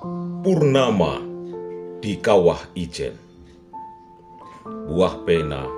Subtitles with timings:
[0.00, 1.20] Purnama
[2.00, 3.12] di Kawah Ijen.
[4.64, 5.68] Buah Pena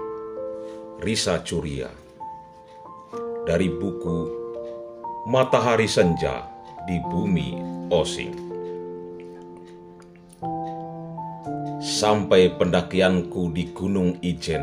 [1.03, 1.91] Risa Curia.
[3.43, 4.19] Dari buku
[5.27, 6.47] Matahari Senja
[6.87, 7.59] di Bumi
[7.91, 8.39] Osing.
[11.83, 14.63] Sampai pendakianku di Gunung Ijen.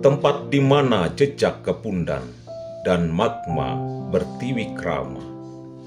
[0.00, 2.24] Tempat di mana jejak kepundan
[2.88, 3.76] dan magma
[4.08, 5.20] bertiwi krama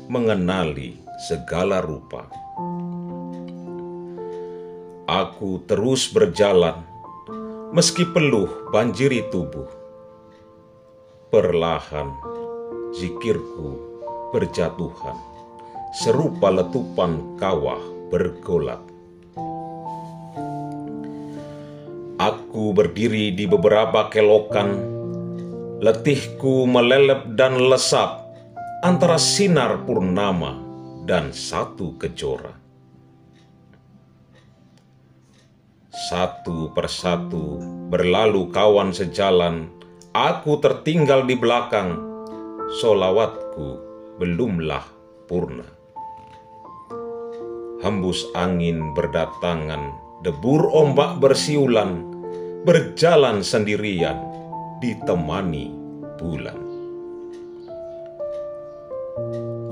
[0.06, 2.32] mengenali segala rupa.
[5.04, 6.80] Aku terus berjalan,
[7.76, 9.68] meski peluh banjiri tubuh.
[11.28, 12.16] Perlahan,
[12.96, 13.76] zikirku
[14.32, 15.20] berjatuhan,
[15.92, 18.80] serupa letupan kawah bergolak.
[22.16, 24.72] Aku berdiri di beberapa kelokan,
[25.84, 28.24] letihku melelep dan lesap
[28.88, 30.69] antara sinar purnama
[31.10, 32.54] dan satu kejora.
[35.90, 37.58] Satu persatu
[37.90, 39.74] berlalu kawan sejalan,
[40.14, 41.98] aku tertinggal di belakang,
[42.78, 43.82] solawatku
[44.22, 44.86] belumlah
[45.26, 45.66] purna.
[47.82, 52.06] Hembus angin berdatangan, debur ombak bersiulan,
[52.70, 54.22] berjalan sendirian,
[54.78, 55.74] ditemani
[56.22, 56.69] bulan.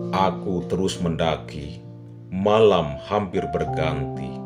[0.07, 1.83] Aku terus mendaki,
[2.31, 4.39] malam hampir berganti.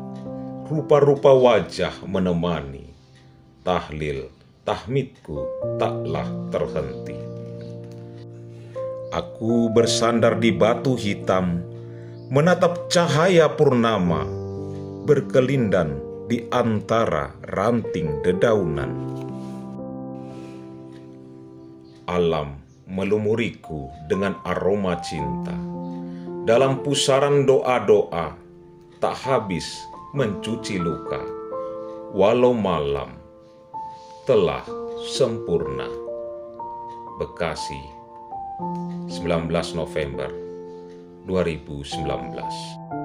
[0.66, 2.90] Rupa-rupa wajah menemani,
[3.62, 4.26] tahlil,
[4.66, 5.46] tahmidku
[5.78, 7.14] taklah terhenti.
[9.14, 11.62] Aku bersandar di batu hitam,
[12.26, 14.26] menatap cahaya purnama,
[15.06, 18.90] berkelindan di antara ranting dedaunan.
[22.10, 25.54] Alam melumuriku dengan aroma cinta.
[26.42, 28.34] Dalam pusaran doa-doa,
[28.98, 29.66] tak habis
[30.14, 31.22] mencuci luka,
[32.14, 33.14] walau malam
[34.26, 34.62] telah
[35.06, 35.86] sempurna.
[37.18, 37.82] Bekasi,
[39.10, 40.30] 19 November
[41.26, 43.01] 2019